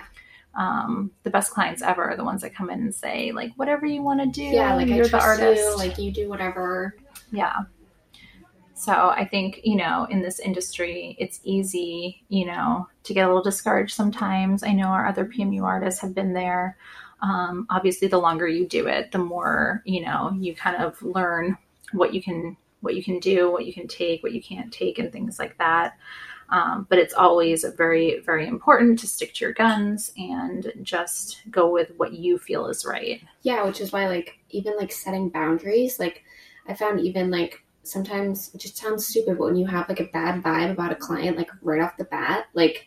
um, 0.56 1.12
the 1.24 1.30
best 1.30 1.52
clients 1.52 1.82
ever 1.82 2.04
are 2.04 2.16
the 2.16 2.24
ones 2.24 2.42
that 2.42 2.56
come 2.56 2.70
in 2.70 2.82
and 2.82 2.94
say 2.94 3.32
like 3.32 3.52
whatever 3.56 3.86
you 3.86 4.02
want 4.02 4.20
to 4.20 4.28
do 4.28 4.44
yeah. 4.44 4.76
Like 4.76 4.88
you're 4.88 5.06
I 5.06 5.10
the 5.10 5.22
artist 5.22 5.62
you. 5.62 5.78
Like 5.78 5.98
you 5.98 6.12
do 6.12 6.30
whatever. 6.30 6.96
yeah. 7.32 7.62
So 8.76 8.92
I 8.92 9.26
think, 9.26 9.62
you 9.64 9.78
know, 9.78 10.08
in 10.10 10.22
this 10.22 10.40
industry, 10.40 11.16
it's 11.18 11.40
easy, 11.44 12.26
you 12.28 12.46
know, 12.46 12.88
to 13.04 13.14
get 13.14 13.24
a 13.24 13.28
little 13.28 13.42
discouraged 13.42 13.96
sometimes. 13.96 14.62
I 14.62 14.74
know 14.74 14.88
our 14.88 15.08
other 15.08 15.26
PMU 15.26 15.64
artists 15.64 16.02
have 16.02 16.14
been 16.14 16.34
there. 16.34 16.78
Um, 17.22 17.66
obviously, 17.70 18.10
the 18.10 18.18
longer 18.18 18.46
you 18.46 18.68
do 18.68 18.88
it, 18.88 19.12
the 19.14 19.20
more, 19.20 19.82
you 19.86 20.02
know, 20.02 20.36
you 20.38 20.54
kind 20.54 20.84
of 20.84 21.02
learn 21.02 21.58
what 21.94 22.14
you 22.14 22.22
can 22.22 22.58
what 22.82 22.96
you 22.96 23.04
can 23.04 23.20
do, 23.20 23.50
what 23.50 23.66
you 23.66 23.74
can 23.74 23.88
take, 23.88 24.22
what 24.22 24.34
you 24.34 24.44
can't 24.44 24.74
take, 24.74 25.00
and 25.00 25.10
things 25.14 25.40
like 25.40 25.58
that. 25.58 25.94
Um, 26.54 26.86
but 26.88 27.00
it's 27.00 27.16
always 27.16 27.66
very, 27.76 28.20
very 28.20 28.48
important 28.48 29.00
to 29.00 29.08
stick 29.08 29.34
to 29.34 29.46
your 29.46 29.54
guns 29.54 30.12
and 30.18 30.72
just 30.84 31.42
go 31.50 31.68
with 31.68 31.92
what 31.98 32.14
you 32.14 32.38
feel 32.38 32.68
is 32.68 32.86
right. 32.86 33.24
Yeah, 33.42 33.66
which 33.66 33.82
is 33.82 33.92
why 33.92 34.08
like 34.08 34.38
even 34.52 34.78
like 34.78 34.92
setting 34.92 35.30
boundaries, 35.30 36.00
like 36.00 36.24
I 36.68 36.76
found 36.76 37.00
even 37.00 37.32
like 37.32 37.64
sometimes 37.82 38.54
it 38.54 38.62
just 38.62 38.78
sounds 38.78 39.08
stupid, 39.08 39.40
but 39.40 39.46
when 39.46 39.56
you 39.56 39.66
have 39.66 39.90
like 39.90 40.00
a 40.00 40.12
bad 40.14 40.44
vibe 40.44 40.70
about 40.70 40.92
a 40.92 40.96
client, 40.96 41.38
like 41.38 41.50
right 41.64 41.82
off 41.82 41.98
the 41.98 42.04
bat, 42.04 42.46
like 42.54 42.86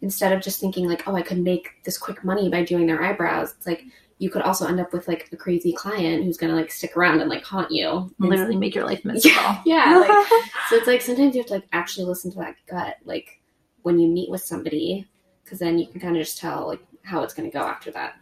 instead 0.00 0.32
of 0.32 0.42
just 0.42 0.58
thinking 0.58 0.88
like, 0.88 1.06
oh, 1.06 1.14
I 1.14 1.20
could 1.20 1.38
make 1.40 1.84
this 1.84 1.98
quick 1.98 2.24
money 2.24 2.48
by 2.48 2.64
doing 2.64 2.86
their 2.86 3.02
eyebrows, 3.02 3.52
it's 3.54 3.66
like 3.66 3.84
you 4.18 4.30
could 4.30 4.42
also 4.42 4.66
end 4.66 4.80
up 4.80 4.92
with 4.92 5.08
like 5.08 5.28
a 5.32 5.36
crazy 5.36 5.72
client 5.72 6.24
who's 6.24 6.36
gonna 6.36 6.54
like 6.54 6.70
stick 6.70 6.96
around 6.96 7.20
and 7.20 7.28
like 7.28 7.44
haunt 7.44 7.70
you. 7.70 8.12
Literally 8.18 8.56
make 8.56 8.74
your 8.74 8.86
life 8.86 9.04
miserable. 9.04 9.56
yeah, 9.64 9.98
like 9.98 10.26
so 10.68 10.76
it's 10.76 10.86
like 10.86 11.02
sometimes 11.02 11.34
you 11.34 11.40
have 11.40 11.48
to 11.48 11.54
like 11.54 11.68
actually 11.72 12.06
listen 12.06 12.30
to 12.32 12.38
that 12.38 12.56
gut, 12.66 12.96
like 13.04 13.40
when 13.82 13.98
you 13.98 14.08
meet 14.08 14.30
with 14.30 14.42
somebody, 14.42 15.06
because 15.42 15.58
then 15.58 15.78
you 15.78 15.86
can 15.86 16.00
kind 16.00 16.16
of 16.16 16.22
just 16.22 16.38
tell 16.38 16.66
like 16.66 16.80
how 17.02 17.22
it's 17.22 17.34
to 17.34 17.48
go 17.50 17.60
after 17.60 17.90
that. 17.90 18.14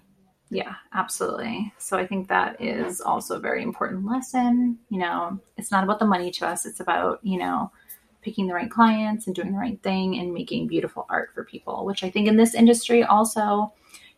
Yeah, 0.51 0.75
absolutely. 0.93 1.73
So 1.79 1.97
I 1.97 2.07
think 2.07 2.29
that 2.29 2.61
is 2.61 3.01
also 3.01 3.37
a 3.37 3.41
very 3.41 3.63
important 3.63 4.05
lesson. 4.05 4.79
You 4.91 4.99
know, 4.99 5.39
it's 5.57 5.71
not 5.71 5.83
about 5.83 5.99
the 5.99 6.05
money 6.05 6.31
to 6.33 6.47
us, 6.47 6.67
it's 6.67 6.81
about, 6.81 7.21
you 7.23 7.39
know, 7.39 7.73
picking 8.21 8.47
the 8.47 8.55
right 8.55 8.71
clients 8.71 9.27
and 9.27 9.35
doing 9.35 9.53
the 9.53 9.59
right 9.59 9.83
thing 9.83 10.19
and 10.19 10.33
making 10.33 10.69
beautiful 10.69 11.07
art 11.09 11.31
for 11.35 11.45
people, 11.45 11.87
which 11.87 12.05
I 12.05 12.11
think 12.11 12.29
in 12.29 12.37
this 12.37 12.55
industry 12.55 13.03
also, 13.03 13.73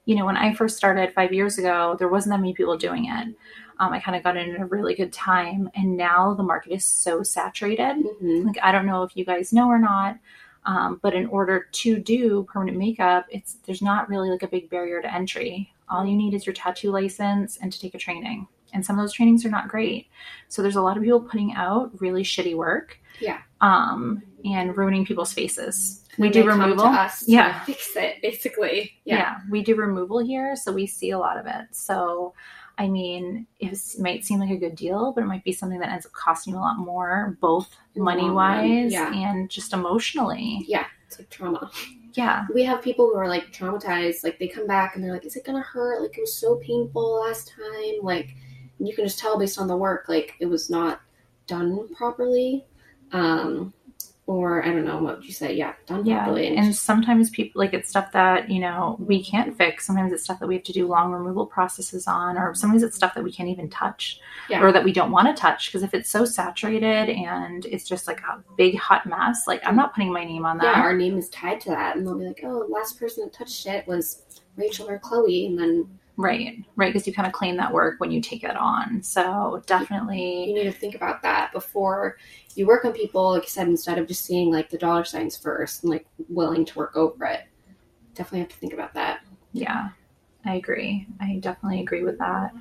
you 0.04 0.16
know, 0.16 0.26
when 0.26 0.36
I 0.36 0.54
first 0.54 0.76
started 0.76 1.14
five 1.14 1.32
years 1.32 1.58
ago, 1.58 1.96
there 1.98 2.08
wasn't 2.08 2.34
that 2.34 2.40
many 2.40 2.52
people 2.52 2.76
doing 2.76 3.06
it. 3.06 3.34
Um, 3.80 3.92
I 3.92 4.00
kind 4.00 4.16
of 4.16 4.22
got 4.22 4.36
in 4.36 4.54
at 4.54 4.60
a 4.60 4.66
really 4.66 4.94
good 4.94 5.12
time, 5.12 5.68
and 5.74 5.96
now 5.96 6.34
the 6.34 6.42
market 6.42 6.72
is 6.72 6.84
so 6.84 7.22
saturated. 7.22 7.96
Mm-hmm. 7.96 8.46
Like 8.46 8.58
I 8.62 8.70
don't 8.70 8.86
know 8.86 9.02
if 9.02 9.16
you 9.16 9.24
guys 9.24 9.52
know 9.52 9.68
or 9.68 9.78
not, 9.78 10.18
um, 10.64 11.00
but 11.02 11.14
in 11.14 11.26
order 11.26 11.68
to 11.70 11.98
do 11.98 12.46
permanent 12.52 12.78
makeup, 12.78 13.26
it's 13.30 13.54
there's 13.66 13.82
not 13.82 14.08
really 14.08 14.30
like 14.30 14.42
a 14.42 14.48
big 14.48 14.70
barrier 14.70 15.02
to 15.02 15.12
entry. 15.12 15.72
All 15.88 16.06
you 16.06 16.16
need 16.16 16.34
is 16.34 16.46
your 16.46 16.54
tattoo 16.54 16.90
license 16.90 17.58
and 17.60 17.72
to 17.72 17.80
take 17.80 17.94
a 17.94 17.98
training. 17.98 18.46
And 18.72 18.84
some 18.84 18.98
of 18.98 19.02
those 19.02 19.12
trainings 19.12 19.44
are 19.44 19.50
not 19.50 19.68
great. 19.68 20.08
So 20.48 20.62
there's 20.62 20.76
a 20.76 20.82
lot 20.82 20.96
of 20.96 21.02
people 21.02 21.20
putting 21.20 21.54
out 21.54 21.90
really 22.00 22.24
shitty 22.24 22.56
work. 22.56 22.98
Yeah. 23.20 23.38
Um, 23.60 24.22
and 24.44 24.76
ruining 24.76 25.04
people's 25.06 25.32
faces. 25.32 26.02
we 26.18 26.28
do 26.28 26.44
removal. 26.46 26.84
to 26.84 26.90
us 26.90 27.24
to 27.24 27.32
Yeah. 27.32 27.60
fix 27.64 27.96
it 27.96 28.20
basically. 28.22 28.92
yeah. 29.04 29.16
Yeah. 29.16 29.36
we 29.50 29.62
do 29.62 29.74
removal 29.74 30.18
here, 30.18 30.54
so 30.56 30.72
we 30.72 30.86
see 30.86 31.10
a 31.10 31.18
lot 31.18 31.38
of 31.38 31.46
it. 31.46 31.66
So, 31.72 32.34
I 32.76 32.88
mean, 32.88 33.46
it 33.60 33.78
might 33.98 34.24
seem 34.24 34.40
like 34.40 34.50
a 34.50 34.56
good 34.56 34.74
deal, 34.76 35.12
but 35.12 35.22
it 35.24 35.26
might 35.26 35.44
be 35.44 35.52
something 35.52 35.78
that 35.80 35.90
ends 35.90 36.06
up 36.06 36.12
costing 36.12 36.52
you 36.54 36.58
a 36.58 36.60
lot 36.60 36.76
more, 36.78 37.36
both 37.40 37.74
money 37.96 38.28
wise 38.30 38.92
yeah. 38.92 39.12
and 39.12 39.48
just 39.50 39.72
emotionally. 39.72 40.64
Yeah, 40.68 40.86
it's 41.06 41.18
like 41.18 41.30
trauma. 41.30 41.70
Yeah, 42.14 42.46
We 42.54 42.62
have 42.64 42.80
people 42.80 43.06
who 43.06 43.16
are 43.16 43.26
like 43.28 43.52
traumatized, 43.52 44.22
like 44.22 44.38
they 44.38 44.46
come 44.46 44.68
back 44.68 44.94
and 44.94 45.02
they're 45.02 45.12
like, 45.12 45.26
"Is 45.26 45.34
it 45.34 45.44
gonna 45.44 45.60
hurt? 45.62 46.00
Like 46.00 46.16
it 46.16 46.20
was 46.20 46.32
so 46.34 46.56
painful 46.56 47.20
last 47.26 47.48
time." 47.56 47.94
Like 48.02 48.36
you 48.78 48.94
can 48.94 49.04
just 49.04 49.18
tell 49.18 49.36
based 49.36 49.58
on 49.58 49.66
the 49.66 49.76
work, 49.76 50.04
like 50.08 50.34
it 50.38 50.46
was 50.46 50.70
not 50.70 51.00
done 51.48 51.92
properly, 51.94 52.66
um, 53.10 53.72
or 54.26 54.64
I 54.64 54.68
don't 54.70 54.86
know 54.86 55.02
what 55.02 55.16
would 55.18 55.26
you 55.26 55.32
say? 55.34 55.54
Yeah, 55.54 55.74
done 55.86 56.06
yeah. 56.06 56.24
properly. 56.24 56.46
And, 56.48 56.58
And 56.58 56.74
sometimes 56.74 57.28
people 57.28 57.58
like 57.58 57.74
it's 57.74 57.90
stuff 57.90 58.10
that 58.12 58.48
you 58.50 58.58
know 58.58 58.96
we 58.98 59.22
can't 59.22 59.54
fix. 59.56 59.86
Sometimes 59.86 60.12
it's 60.14 60.24
stuff 60.24 60.40
that 60.40 60.46
we 60.46 60.54
have 60.54 60.64
to 60.64 60.72
do 60.72 60.86
long 60.86 61.12
removal 61.12 61.44
processes 61.44 62.06
on, 62.06 62.38
or 62.38 62.54
sometimes 62.54 62.82
it's 62.82 62.96
stuff 62.96 63.14
that 63.14 63.22
we 63.22 63.30
can't 63.30 63.50
even 63.50 63.68
touch, 63.68 64.20
Yeah. 64.48 64.62
or 64.62 64.72
that 64.72 64.82
we 64.82 64.92
don't 64.94 65.10
want 65.10 65.28
to 65.28 65.38
touch 65.38 65.68
because 65.68 65.82
if 65.82 65.92
it's 65.92 66.08
so 66.08 66.24
saturated 66.24 67.10
and 67.10 67.66
it's 67.66 67.86
just 67.86 68.06
like 68.06 68.20
a 68.22 68.42
big 68.56 68.78
hot 68.78 69.04
mess, 69.06 69.46
like 69.46 69.60
I'm 69.66 69.76
not 69.76 69.94
putting 69.94 70.10
my 70.12 70.24
name 70.24 70.46
on 70.46 70.56
that. 70.58 70.76
yeah, 70.76 70.82
our 70.82 70.96
name 70.96 71.18
is 71.18 71.28
tied 71.28 71.60
to 71.62 71.70
that, 71.70 71.96
and 71.96 72.06
they'll 72.06 72.18
be 72.18 72.24
like, 72.26 72.40
"Oh, 72.44 72.66
the 72.66 72.72
last 72.72 72.98
person 72.98 73.24
that 73.24 73.32
touched 73.34 73.66
it 73.66 73.86
was 73.86 74.22
Rachel 74.56 74.88
or 74.88 74.98
Chloe," 74.98 75.46
and 75.46 75.58
then 75.58 75.86
Right, 76.16 76.64
right, 76.76 76.92
because 76.92 77.08
you 77.08 77.12
kind 77.12 77.26
of 77.26 77.32
claim 77.32 77.56
that 77.56 77.72
work 77.72 77.98
when 77.98 78.12
you 78.12 78.20
take 78.20 78.44
it 78.44 78.56
on. 78.56 79.02
So 79.02 79.62
definitely, 79.66 80.44
you 80.48 80.54
need 80.54 80.64
to 80.64 80.72
think 80.72 80.94
about 80.94 81.22
that 81.22 81.52
before 81.52 82.18
you 82.54 82.66
work 82.66 82.84
on 82.84 82.92
people. 82.92 83.30
Like 83.32 83.42
I 83.42 83.46
said, 83.46 83.66
instead 83.66 83.98
of 83.98 84.06
just 84.06 84.24
seeing 84.24 84.52
like 84.52 84.70
the 84.70 84.78
dollar 84.78 85.04
signs 85.04 85.36
first 85.36 85.82
and 85.82 85.90
like 85.90 86.06
willing 86.28 86.64
to 86.66 86.78
work 86.78 86.96
over 86.96 87.24
it, 87.24 87.40
definitely 88.14 88.40
have 88.40 88.48
to 88.50 88.56
think 88.56 88.72
about 88.72 88.94
that. 88.94 89.24
yeah, 89.52 89.88
I 90.44 90.54
agree. 90.54 91.06
I 91.20 91.38
definitely 91.40 91.80
agree 91.80 92.04
with 92.04 92.18
that. 92.18 92.52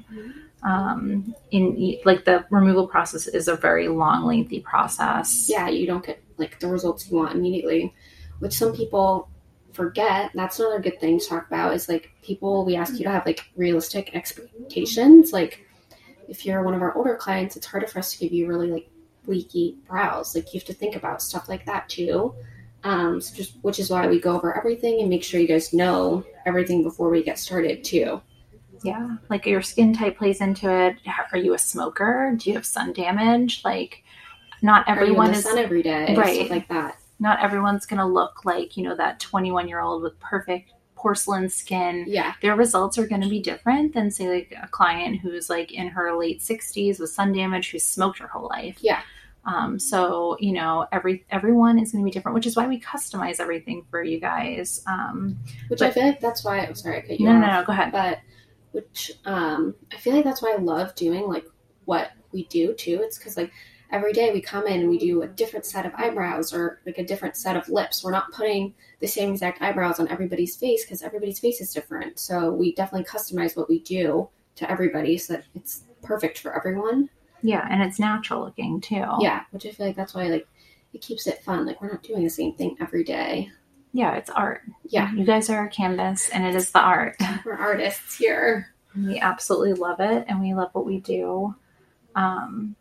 Um, 0.63 1.35
in 1.51 1.99
like 2.05 2.25
the 2.25 2.45
removal 2.49 2.87
process 2.87 3.27
is 3.27 3.47
a 3.47 3.55
very 3.55 3.87
long, 3.87 4.25
lengthy 4.25 4.61
process. 4.61 5.47
yeah, 5.49 5.69
you 5.69 5.85
don't 5.85 6.05
get 6.05 6.23
like 6.37 6.59
the 6.59 6.67
results 6.67 7.09
you 7.09 7.17
want 7.17 7.35
immediately, 7.35 7.93
which 8.39 8.53
some 8.53 8.73
people 8.73 9.29
forget. 9.73 10.31
That's 10.33 10.59
another 10.59 10.79
good 10.79 10.99
thing 10.99 11.19
to 11.19 11.25
talk 11.27 11.47
about 11.47 11.73
is 11.73 11.89
like 11.89 12.11
people 12.21 12.65
we 12.65 12.75
ask 12.75 12.93
you 12.93 13.03
to 13.03 13.11
have 13.11 13.25
like 13.25 13.49
realistic 13.55 14.15
expectations. 14.15 15.33
Like 15.33 15.65
if 16.27 16.45
you're 16.45 16.63
one 16.63 16.73
of 16.73 16.81
our 16.81 16.95
older 16.95 17.15
clients, 17.15 17.55
it's 17.55 17.65
harder 17.65 17.87
for 17.87 17.99
us 17.99 18.13
to 18.13 18.19
give 18.19 18.33
you 18.33 18.47
really 18.47 18.69
like 18.69 18.89
leaky 19.25 19.77
brows. 19.87 20.35
Like 20.35 20.53
you 20.53 20.59
have 20.59 20.67
to 20.67 20.73
think 20.73 20.95
about 20.95 21.21
stuff 21.21 21.49
like 21.49 21.65
that 21.65 21.89
too. 21.89 22.33
Um, 22.83 23.21
so 23.21 23.35
just 23.35 23.55
which 23.61 23.79
is 23.79 23.89
why 23.89 24.07
we 24.07 24.19
go 24.19 24.35
over 24.35 24.57
everything 24.57 24.99
and 24.99 25.09
make 25.09 25.23
sure 25.23 25.39
you 25.39 25.47
guys 25.47 25.73
know 25.73 26.25
everything 26.45 26.83
before 26.83 27.09
we 27.09 27.23
get 27.23 27.39
started 27.39 27.83
too. 27.83 28.21
Yeah, 28.83 29.15
like 29.29 29.45
your 29.45 29.61
skin 29.61 29.93
type 29.93 30.17
plays 30.17 30.41
into 30.41 30.69
it. 30.69 30.97
Are 31.31 31.37
you 31.37 31.53
a 31.53 31.57
smoker? 31.57 32.35
Do 32.37 32.49
you 32.49 32.55
have 32.57 32.65
sun 32.65 32.91
damage? 32.91 33.61
Like, 33.63 34.03
not 34.61 34.87
Are 34.87 34.95
you 34.95 34.97
in 34.97 35.01
everyone 35.03 35.31
the 35.31 35.37
is 35.37 35.43
sun 35.45 35.57
every 35.57 35.81
day? 35.81 36.13
Right. 36.15 36.49
Like 36.49 36.67
that. 36.67 36.97
Not 37.23 37.41
everyone's 37.43 37.85
gonna 37.87 38.07
look 38.19 38.45
like 38.45 38.77
you 38.77 38.83
know 38.83 38.95
that 38.95 39.19
21 39.19 39.67
year 39.67 39.79
old 39.81 40.03
with 40.03 40.19
perfect 40.19 40.73
porcelain 40.95 41.49
skin. 41.49 42.05
Yeah. 42.07 42.33
Their 42.41 42.55
results 42.55 42.97
are 42.97 43.05
going 43.05 43.19
to 43.21 43.27
be 43.27 43.41
different 43.41 43.93
than 43.93 44.09
say 44.09 44.29
like 44.29 44.53
a 44.61 44.67
client 44.69 45.19
who's 45.19 45.49
like 45.49 45.69
in 45.73 45.87
her 45.89 46.15
late 46.15 46.39
60s 46.39 46.97
with 46.97 47.09
sun 47.09 47.33
damage 47.33 47.71
who's 47.71 47.83
smoked 47.83 48.19
her 48.19 48.27
whole 48.27 48.47
life. 48.47 48.77
Yeah. 48.79 49.01
Um, 49.43 49.77
so 49.79 50.37
you 50.39 50.53
know 50.53 50.87
every 50.93 51.25
everyone 51.29 51.77
is 51.77 51.91
going 51.91 52.01
to 52.03 52.05
be 52.05 52.11
different, 52.11 52.35
which 52.35 52.45
is 52.47 52.55
why 52.55 52.67
we 52.67 52.79
customize 52.79 53.41
everything 53.41 53.85
for 53.91 54.01
you 54.01 54.17
guys. 54.21 54.81
Um, 54.87 55.37
Which 55.67 55.79
But- 55.79 55.87
I 55.89 55.91
feel 55.91 56.05
like 56.05 56.21
that's 56.21 56.45
why 56.45 56.59
I'm 56.59 56.75
sorry 56.75 56.99
I 56.99 57.01
cut 57.01 57.19
you 57.19 57.25
no, 57.25 57.33
off. 57.33 57.41
no, 57.41 57.47
no, 57.59 57.63
go 57.65 57.73
ahead. 57.73 57.91
but 57.91 58.19
which 58.71 59.11
um 59.25 59.75
i 59.93 59.97
feel 59.97 60.15
like 60.15 60.23
that's 60.25 60.41
why 60.41 60.51
i 60.51 60.57
love 60.57 60.95
doing 60.95 61.27
like 61.27 61.45
what 61.85 62.09
we 62.31 62.45
do 62.45 62.73
too 62.73 62.99
it's 63.03 63.19
because 63.19 63.37
like 63.37 63.51
every 63.93 64.11
day 64.11 64.33
we 64.33 64.41
come 64.41 64.67
in 64.67 64.81
and 64.81 64.89
we 64.89 64.97
do 64.97 65.21
a 65.21 65.27
different 65.27 65.65
set 65.65 65.85
of 65.85 65.93
eyebrows 65.95 66.51
or 66.53 66.81
like 66.85 66.97
a 66.97 67.05
different 67.05 67.37
set 67.37 67.55
of 67.55 67.69
lips 67.69 68.03
we're 68.03 68.11
not 68.11 68.31
putting 68.33 68.73
the 68.99 69.07
same 69.07 69.31
exact 69.31 69.61
eyebrows 69.61 69.99
on 69.99 70.07
everybody's 70.09 70.55
face 70.57 70.83
because 70.83 71.01
everybody's 71.01 71.39
face 71.39 71.61
is 71.61 71.73
different 71.73 72.19
so 72.19 72.51
we 72.51 72.73
definitely 72.75 73.05
customize 73.05 73.55
what 73.55 73.69
we 73.69 73.79
do 73.79 74.27
to 74.55 74.69
everybody 74.69 75.17
so 75.17 75.33
that 75.33 75.45
it's 75.55 75.83
perfect 76.01 76.39
for 76.39 76.55
everyone 76.55 77.09
Yeah, 77.41 77.65
and 77.69 77.81
it's 77.81 77.99
natural 77.99 78.41
looking 78.43 78.81
too. 78.81 79.05
yeah 79.21 79.43
which 79.51 79.65
i 79.65 79.69
feel 79.71 79.85
like 79.87 79.95
that's 79.95 80.13
why 80.13 80.27
like 80.27 80.47
it 80.93 81.01
keeps 81.01 81.25
it 81.27 81.43
fun 81.43 81.65
like 81.65 81.81
we're 81.81 81.91
not 81.91 82.03
doing 82.03 82.23
the 82.23 82.29
same 82.29 82.53
thing 82.55 82.75
every 82.81 83.03
day 83.03 83.49
yeah, 83.95 84.15
it's 84.15 84.31
art. 84.31 84.61
yeah 84.85 85.13
You 85.13 85.23
guys 85.23 85.51
are 85.51 85.57
our 85.59 85.67
canvas, 85.67 86.27
and 86.29 86.43
it 86.43 86.55
is 86.55 86.71
the 86.71 86.79
art. 86.79 87.15
we're 87.45 87.53
artists 87.53 88.15
here 88.17 88.73
We 88.95 89.19
absolutely 89.19 89.73
love 89.73 89.99
it, 89.99 90.25
and 90.27 90.41
we 90.41 90.55
love 90.55 90.69
what 90.73 90.87
we 90.87 90.99
do. 90.99 91.53
Um, 92.15 92.75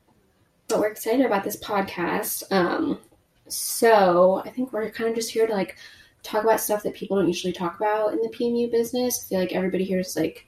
but 0.72 0.80
we're 0.80 0.88
excited 0.88 1.26
about 1.26 1.44
this 1.44 1.58
podcast. 1.58 2.50
Um, 2.50 2.98
so 3.46 4.42
I 4.46 4.48
think 4.48 4.72
we're 4.72 4.90
kind 4.90 5.10
of 5.10 5.16
just 5.16 5.30
here 5.30 5.46
to 5.46 5.52
like 5.52 5.76
talk 6.22 6.44
about 6.44 6.60
stuff 6.60 6.82
that 6.84 6.94
people 6.94 7.18
don't 7.18 7.26
usually 7.26 7.52
talk 7.52 7.76
about 7.76 8.14
in 8.14 8.22
the 8.22 8.30
PMU 8.30 8.70
business. 8.70 9.22
I 9.22 9.28
feel 9.28 9.40
like 9.40 9.52
everybody 9.52 9.84
here 9.84 10.00
is 10.00 10.16
like 10.16 10.46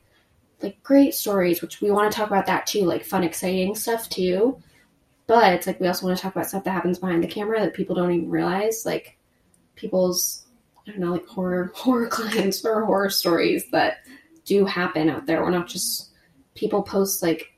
like 0.62 0.82
great 0.82 1.14
stories, 1.14 1.60
which 1.60 1.82
we 1.82 1.90
want 1.90 2.10
to 2.10 2.16
talk 2.16 2.28
about 2.28 2.46
that 2.46 2.66
too, 2.66 2.86
like 2.86 3.04
fun, 3.04 3.22
exciting 3.22 3.74
stuff 3.74 4.08
too. 4.08 4.56
But 5.26 5.52
it's 5.52 5.66
like 5.66 5.78
we 5.78 5.88
also 5.88 6.06
want 6.06 6.16
to 6.16 6.22
talk 6.22 6.34
about 6.34 6.48
stuff 6.48 6.64
that 6.64 6.70
happens 6.70 6.98
behind 6.98 7.22
the 7.22 7.28
camera 7.28 7.60
that 7.60 7.74
people 7.74 7.94
don't 7.94 8.12
even 8.12 8.30
realize, 8.30 8.86
like 8.86 9.18
people's 9.74 10.46
I 10.86 10.90
don't 10.90 11.00
know, 11.00 11.12
like 11.12 11.26
horror 11.26 11.70
horror 11.74 12.08
clients 12.08 12.64
or 12.64 12.86
horror 12.86 13.10
stories 13.10 13.70
that 13.72 13.98
do 14.46 14.64
happen 14.64 15.10
out 15.10 15.26
there. 15.26 15.42
We're 15.42 15.50
not 15.50 15.68
just 15.68 16.12
people 16.54 16.82
post 16.82 17.22
like 17.22 17.52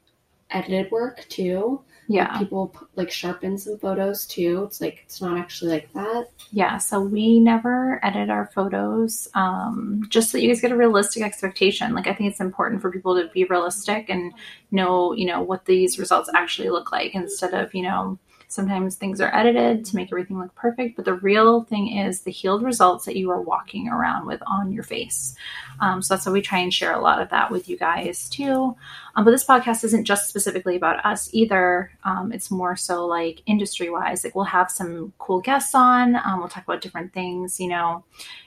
edited 0.50 0.90
work 0.90 1.24
too 1.28 1.84
yeah, 2.08 2.38
people 2.38 2.74
like 2.94 3.10
sharpen 3.10 3.58
some 3.58 3.78
photos 3.78 4.26
too. 4.26 4.64
It's 4.66 4.80
like 4.80 5.00
it's 5.04 5.20
not 5.20 5.38
actually 5.38 5.72
like 5.72 5.92
that. 5.94 6.28
yeah. 6.52 6.78
So 6.78 7.00
we 7.00 7.40
never 7.40 7.98
edit 8.04 8.30
our 8.30 8.46
photos, 8.54 9.28
um, 9.34 10.04
just 10.08 10.30
so 10.30 10.38
you 10.38 10.48
guys 10.48 10.60
get 10.60 10.72
a 10.72 10.76
realistic 10.76 11.22
expectation. 11.22 11.94
Like 11.94 12.06
I 12.06 12.14
think 12.14 12.30
it's 12.30 12.40
important 12.40 12.82
for 12.82 12.90
people 12.90 13.20
to 13.20 13.28
be 13.28 13.44
realistic 13.44 14.08
and 14.08 14.32
know, 14.70 15.12
you 15.12 15.26
know, 15.26 15.42
what 15.42 15.64
these 15.64 15.98
results 15.98 16.30
actually 16.34 16.70
look 16.70 16.92
like 16.92 17.14
instead 17.14 17.54
of, 17.54 17.74
you 17.74 17.82
know, 17.82 18.18
sometimes 18.48 18.96
things 18.96 19.20
are 19.20 19.34
edited 19.34 19.84
to 19.84 19.96
make 19.96 20.08
everything 20.12 20.38
look 20.38 20.54
perfect, 20.54 20.96
but 20.96 21.04
the 21.04 21.14
real 21.14 21.64
thing 21.64 21.96
is 21.98 22.20
the 22.20 22.30
healed 22.30 22.62
results 22.62 23.04
that 23.04 23.16
you 23.16 23.30
are 23.30 23.40
walking 23.40 23.88
around 23.88 24.26
with 24.26 24.40
on 24.46 24.72
your 24.72 24.84
face. 24.84 25.34
Um, 25.80 26.00
so 26.00 26.14
that's 26.14 26.26
why 26.26 26.32
we 26.32 26.42
try 26.42 26.58
and 26.60 26.72
share 26.72 26.92
a 26.92 27.00
lot 27.00 27.20
of 27.20 27.30
that 27.30 27.50
with 27.50 27.68
you 27.68 27.76
guys 27.76 28.28
too. 28.28 28.76
Um, 29.16 29.24
but 29.24 29.30
this 29.30 29.46
podcast 29.46 29.82
isn't 29.82 30.04
just 30.04 30.28
specifically 30.28 30.76
about 30.76 31.04
us 31.04 31.30
either. 31.32 31.90
Um, 32.04 32.32
it's 32.32 32.50
more 32.50 32.76
so 32.76 33.06
like 33.06 33.42
industry 33.46 33.88
wise. 33.88 34.22
Like 34.22 34.34
we'll 34.34 34.44
have 34.44 34.70
some 34.70 35.14
cool 35.18 35.40
guests 35.40 35.74
on. 35.74 36.16
Um, 36.16 36.40
we'll 36.40 36.48
talk 36.48 36.64
about 36.64 36.82
different 36.82 37.14
things, 37.14 37.58
you 37.58 37.68
know, 37.68 38.04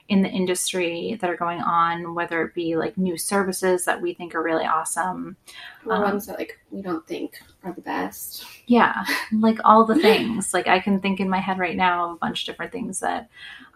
in 0.08 0.22
the 0.22 0.28
industry 0.28 1.18
that 1.20 1.28
are 1.28 1.36
going 1.36 1.60
on, 1.60 2.14
whether 2.14 2.42
it 2.42 2.54
be 2.54 2.76
like 2.76 2.96
new 2.96 3.18
services 3.18 3.84
that 3.84 4.00
we 4.00 4.14
think 4.14 4.32
are 4.34 4.42
really 4.42 4.64
awesome. 4.64 5.36
Or 5.84 5.94
Um, 5.94 6.02
ones 6.02 6.26
that 6.26 6.38
like 6.38 6.60
we 6.70 6.82
don't 6.82 7.04
think 7.04 7.40
are 7.64 7.72
the 7.72 7.80
best. 7.80 8.44
Yeah, 8.66 9.04
like 9.32 9.58
all 9.64 9.84
the 9.84 9.94
things. 10.00 10.54
Like 10.54 10.68
I 10.68 10.78
can 10.78 11.00
think 11.00 11.18
in 11.18 11.28
my 11.28 11.40
head 11.40 11.58
right 11.58 11.76
now 11.76 12.06
of 12.06 12.12
a 12.12 12.18
bunch 12.18 12.42
of 12.42 12.46
different 12.46 12.70
things 12.70 13.00
that 13.00 13.28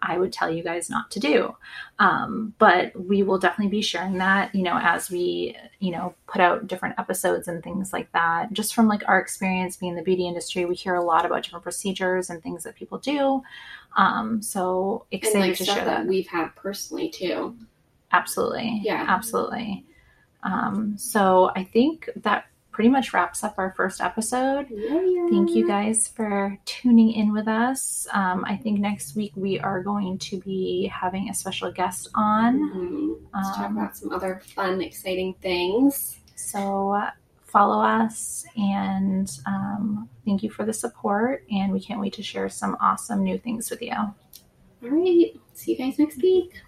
I 0.07 0.17
would 0.17 0.31
tell 0.31 0.49
you 0.49 0.63
guys 0.63 0.89
not 0.89 1.11
to 1.11 1.19
do. 1.19 1.55
Um, 1.99 2.53
but 2.57 2.91
we 2.99 3.23
will 3.23 3.39
definitely 3.39 3.71
be 3.71 3.81
sharing 3.81 4.17
that, 4.19 4.53
you 4.53 4.63
know, 4.63 4.77
as 4.81 5.09
we, 5.09 5.55
you 5.79 5.91
know, 5.91 6.13
put 6.27 6.41
out 6.41 6.67
different 6.67 6.95
episodes 6.99 7.47
and 7.47 7.63
things 7.63 7.93
like 7.93 8.11
that. 8.11 8.53
Just 8.53 8.75
from 8.75 8.87
like 8.87 9.03
our 9.07 9.19
experience 9.19 9.77
being 9.77 9.91
in 9.91 9.95
the 9.97 10.03
beauty 10.03 10.27
industry, 10.27 10.65
we 10.65 10.75
hear 10.75 10.95
a 10.95 11.03
lot 11.03 11.25
about 11.25 11.43
different 11.43 11.63
procedures 11.63 12.29
and 12.29 12.41
things 12.43 12.63
that 12.63 12.75
people 12.75 12.97
do. 12.97 13.41
Um, 13.97 14.41
so 14.41 15.05
And 15.11 15.21
excited 15.21 15.39
like 15.49 15.57
to 15.57 15.65
share 15.65 15.75
that, 15.75 15.85
that. 15.85 16.07
we've 16.07 16.27
had 16.27 16.55
personally 16.55 17.09
too. 17.09 17.55
Absolutely. 18.11 18.81
Yeah. 18.83 19.05
Absolutely. 19.07 19.85
Um, 20.43 20.97
so 20.97 21.51
I 21.55 21.63
think 21.63 22.09
that 22.17 22.45
pretty 22.75 22.89
much 22.89 23.13
wraps 23.13 23.41
up 23.41 23.55
our 23.57 23.73
first 23.77 24.01
episode. 24.01 24.67
Yeah. 24.69 25.27
Thank 25.29 25.51
you 25.51 25.65
guys 25.65 26.09
for 26.09 26.57
tuning 26.65 27.13
in 27.13 27.31
with 27.31 27.47
us. 27.47 28.05
Um, 28.11 28.43
I 28.45 28.57
think 28.57 28.81
next 28.81 29.15
week 29.15 29.31
we 29.37 29.57
are 29.61 29.81
going 29.81 30.17
to 30.19 30.41
be 30.41 30.91
having 30.93 31.29
a 31.29 31.33
special 31.33 31.71
guest 31.71 32.09
on. 32.15 32.59
Mhm. 32.59 33.15
Let's 33.33 33.55
talk 33.55 33.69
Um, 33.69 33.77
about 33.77 33.95
some 33.95 34.11
other 34.11 34.41
fun, 34.53 34.81
exciting 34.81 35.35
things. 35.41 36.17
So 36.35 36.91
uh, 36.91 37.11
follow 37.45 37.81
us 37.81 38.45
and 38.57 39.31
um, 39.45 40.09
thank 40.25 40.43
you 40.43 40.49
for 40.49 40.65
the 40.65 40.73
support. 40.73 41.45
And 41.49 41.71
we 41.71 41.79
can't 41.79 42.01
wait 42.01 42.11
to 42.15 42.23
share 42.23 42.49
some 42.49 42.75
awesome 42.81 43.23
new 43.23 43.37
things 43.37 43.69
with 43.69 43.81
you. 43.81 43.93
All 43.93 44.89
right. 44.89 45.31
See 45.53 45.71
you 45.71 45.77
guys 45.77 45.97
next 45.97 46.21
week. 46.21 46.61